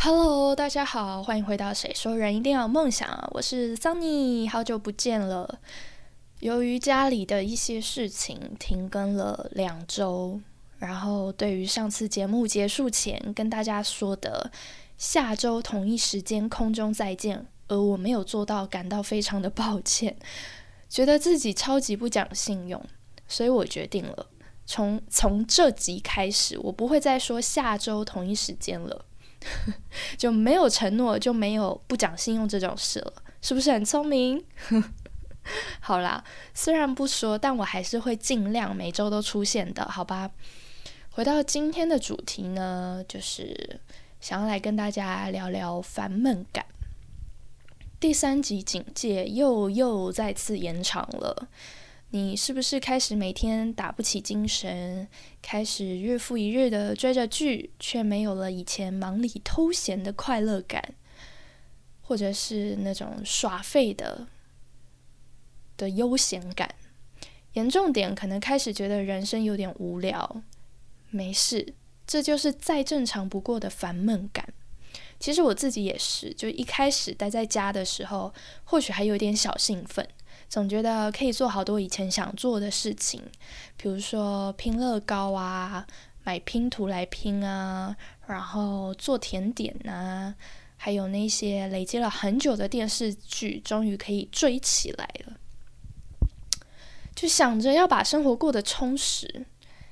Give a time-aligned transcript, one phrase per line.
[0.00, 5.58] Hello，大家好，欢迎回到《谁说人一定要有梦想》我是 Sunny，好久不见了。
[6.38, 10.40] 由于家里的一些事情停更了两周，
[10.78, 14.52] 然后对于上次节目结束前跟大家说的
[14.96, 20.16] 下周同一时间空中再见，而我没有做到，感到非常的抱歉，
[20.88, 22.80] 觉得自己超级不讲信用，
[23.26, 24.28] 所以我决定了，
[24.64, 29.04] 从从这集开始，我不会再说下周同一时间了。
[30.16, 34.44] 就没有承诺，就没有不讲信用这种事了，是不是很聪明？
[35.80, 40.30] 好啦，虽然不说，但我还是会尽量每周都出现的，好吧？
[41.10, 43.80] 回到今天的主题呢，就是
[44.20, 46.64] 想要来跟大家聊聊烦闷感。
[47.98, 51.48] 第三集警戒又又再次延长了。
[52.10, 55.06] 你是不是开始每天打不起精神，
[55.42, 60.94] 开始日复一日的追着剧，却没有了以前忙里偷闲的快乐感，
[62.00, 64.26] 或者是那种耍废的
[65.76, 66.74] 的悠闲感？
[67.52, 70.42] 严重点，可能开始觉得人生有点无聊。
[71.10, 71.74] 没事，
[72.06, 74.54] 这就是再正常不过的烦闷感。
[75.20, 78.32] 其实我自己也是，就一开始待在家的时候，
[78.64, 80.08] 或许还有点小兴奋。
[80.48, 83.22] 总觉得可以做好多以前想做的事情，
[83.76, 85.86] 比如说拼乐高啊，
[86.24, 87.94] 买拼图来拼啊，
[88.26, 90.34] 然后做甜点啊，
[90.76, 95.34] 还有那些累积了很久的电视剧，终于可以追起来了。
[97.14, 99.46] 就想着要把生活过得充实，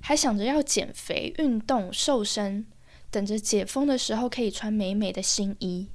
[0.00, 2.64] 还想着要减肥、运动、瘦身，
[3.10, 5.90] 等着解封的时候可以穿美美的新衣。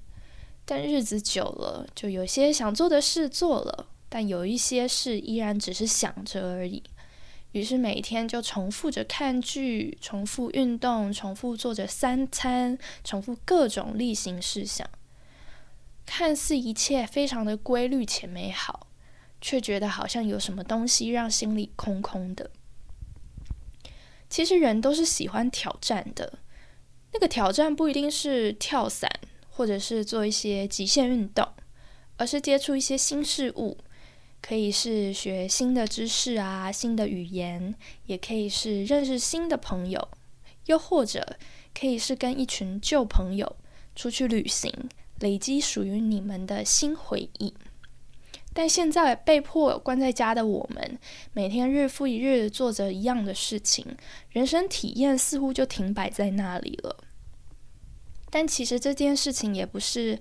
[0.66, 3.88] 但日子久了，就有些想做的事做了。
[4.16, 6.84] 但有一些事依然只是想着而已，
[7.54, 14.88] 于是每天就重复着看剧，重复运动，重复做着三餐，重复各种例行事项。
[16.06, 18.86] 看似一切非常的规律且美好，
[19.42, 22.52] 却觉得好像有什么东西让心里空空的。
[24.30, 26.38] 其实人都是喜欢挑战的，
[27.14, 29.10] 那个挑战不一定是跳伞，
[29.50, 31.48] 或者是做一些极限运动，
[32.18, 33.80] 而是接触一些新事物。
[34.46, 37.74] 可以是学新的知识啊，新的语言，
[38.08, 40.10] 也可以是认识新的朋友，
[40.66, 41.38] 又或者
[41.74, 43.56] 可以是跟一群旧朋友
[43.96, 44.70] 出去旅行，
[45.22, 47.54] 累积属于你们的新回忆。
[48.54, 51.00] 但现在被迫关在家的我们，
[51.32, 53.96] 每天日复一日做着一样的事情，
[54.32, 56.98] 人生体验似乎就停摆在那里了。
[58.30, 60.20] 但其实这件事情也不是，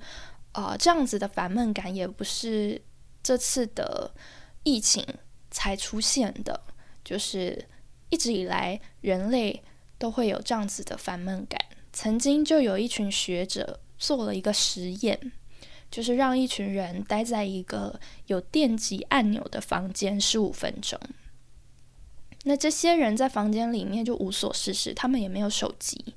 [0.53, 2.81] 呃，这样子的烦闷感也不是。
[3.22, 4.12] 这次的
[4.62, 5.06] 疫情
[5.50, 6.60] 才出现的，
[7.05, 7.66] 就是
[8.10, 9.62] 一直以来人类
[9.99, 11.61] 都会有这样子的烦闷感。
[11.93, 15.32] 曾经就有一群学者做了一个实验，
[15.91, 20.99] 就是让一群人待在一个有电极按钮的房间十五分钟。
[22.44, 26.15] 那这些人在房间里面就无所事事，他们也没有手机。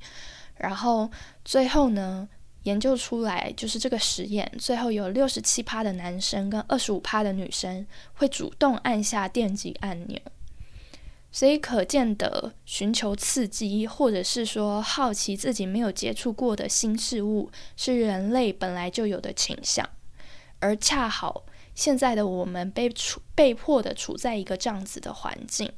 [0.57, 1.11] 然后
[1.44, 2.27] 最后呢？
[2.65, 10.19] 研究出来就是这个实验，最后有六十七趴的男生跟二十五趴的女生会主动按下电击按钮，
[11.31, 19.87] 所以可见的寻求刺激，或者是说好奇自己没有接触过的新事物，是人类本来就有的倾向，
[20.59, 21.45] 而恰好
[21.75, 25.71] 现在的我们被处被迫的处在一个这样子的环境，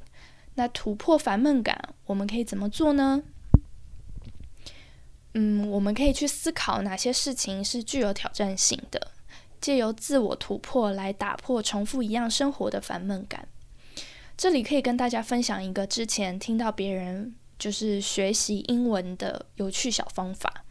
[0.55, 3.23] 那突破烦闷感，我们可以怎么做呢？
[5.39, 9.11] 嗯，我们可以去思考哪些事情是具有挑战性的，
[9.61, 13.47] 借由自我突破来打破重复一样生活的烦闷感。
[14.35, 20.65] 这里可以跟大家分享一个之前听到别人就是学习英文的有趣小方法，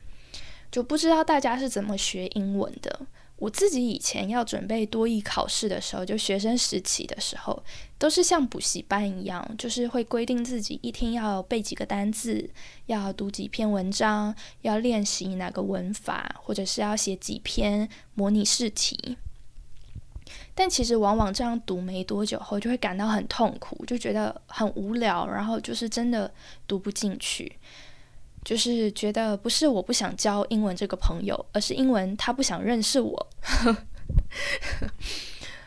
[0.69, 3.07] 就不知道大家是怎么学英文的。
[3.39, 7.63] 我自己以前要准备多艺考试的时候，就学生时期的时候，
[7.99, 12.49] 都是像补习班一样，就是会规定自己一天要背几个单字，
[12.87, 19.19] 要读几篇文章，要练习哪个文法，或者是要写几篇模拟试题。
[20.55, 26.33] 但其实往往这样读没多久后，就会感到很痛苦，就觉得很无聊，然后就是真的
[26.67, 27.53] 读不进去。
[28.47, 33.29] 就是觉得不是我不想交英文这个朋友，而是英文他不想认识我。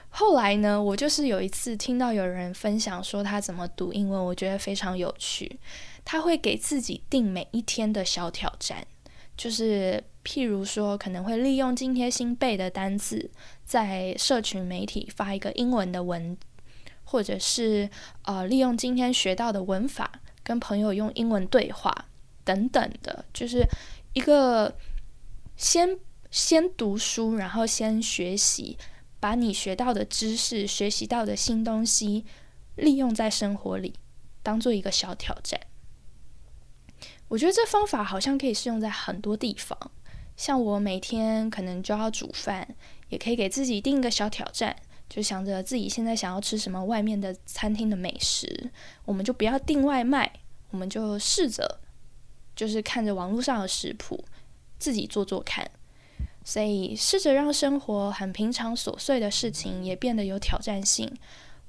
[0.08, 5.60] 后来呢，我就是有一次听到有人分享说他怎么读英文，我觉得非常有趣。
[6.06, 8.88] 他会给自己定每一天的小挑战，
[9.36, 13.30] 就是譬如说可能会利用今天新背的单词，
[13.66, 16.38] 在社群媒体发一个英文的文，
[17.04, 17.90] 或者是
[18.22, 22.06] 呃利用今天学到的文法跟朋友用英文对话。
[22.50, 23.64] 等等的，就是
[24.14, 24.76] 一个
[25.56, 26.00] 先
[26.32, 28.76] 先读书，然后先学习，
[29.20, 32.26] 把你学到的知识、学习到的新东西
[32.76, 33.94] 利用在生活里，
[34.42, 35.60] 当做一个小挑战。
[37.28, 39.78] 我觉得这方法好像可以适用在很多地方，
[40.36, 42.68] 像我每天可能就要煮饭，
[43.10, 44.76] 也可以给自己定一个小挑战，
[45.08, 48.72] 就想着自己现在想要吃什么外面的餐厅的美食，
[49.06, 50.40] 我们就不要订外卖，
[50.72, 51.80] 我们就试着
[52.60, 54.22] 就是看着网络上的食谱，
[54.78, 55.72] 自己做做看。
[56.44, 61.10] 所以试着让生活很平常琐碎的事情也变得有挑战性，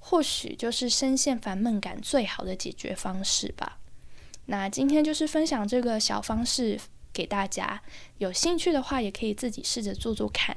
[0.01, 3.79] 或许就是深陷烦闷感最好的解决方式吧。
[4.47, 6.81] 那今天就是分享这个小方式
[7.13, 7.81] 给大家，
[8.19, 10.57] 有兴趣的话也可以自己试着做做看。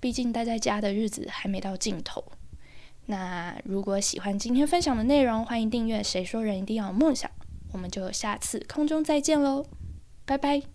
[0.00, 2.24] 毕竟待在家的日子还没到尽头。
[3.06, 6.02] 那如果喜欢今天分享的内容，欢迎订阅。
[6.02, 7.30] 谁说人一定要有梦想？
[7.72, 9.66] 我们就下次空中再见喽，
[10.24, 10.71] 拜拜。